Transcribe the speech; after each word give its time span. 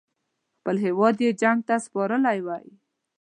خپل 0.57 0.75
هیواد 0.85 1.15
یې 1.25 1.31
جنګ 1.41 1.59
ته 1.67 1.75
سپارلی 1.85 2.39
وای. 2.45 2.67